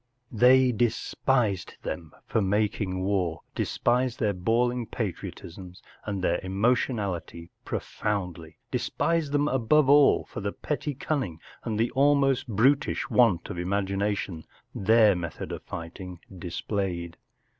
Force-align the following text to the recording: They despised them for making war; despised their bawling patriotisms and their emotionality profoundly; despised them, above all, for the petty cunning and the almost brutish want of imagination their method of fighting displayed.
They 0.31 0.71
despised 0.71 1.75
them 1.83 2.11
for 2.25 2.41
making 2.41 3.01
war; 3.03 3.41
despised 3.53 4.17
their 4.17 4.33
bawling 4.33 4.87
patriotisms 4.87 5.83
and 6.05 6.23
their 6.23 6.39
emotionality 6.41 7.51
profoundly; 7.65 8.57
despised 8.71 9.31
them, 9.31 9.47
above 9.47 9.89
all, 9.91 10.25
for 10.25 10.41
the 10.41 10.53
petty 10.53 10.95
cunning 10.95 11.39
and 11.63 11.79
the 11.79 11.91
almost 11.91 12.47
brutish 12.47 13.11
want 13.11 13.51
of 13.51 13.59
imagination 13.59 14.43
their 14.73 15.15
method 15.15 15.51
of 15.51 15.61
fighting 15.65 16.17
displayed. 16.35 17.15